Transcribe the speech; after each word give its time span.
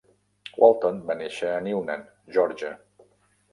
Walton 0.63 0.97
va 1.09 1.17
néixer 1.19 1.53
a 1.59 1.61
Newnan, 1.67 2.09
Georgia. 2.39 2.75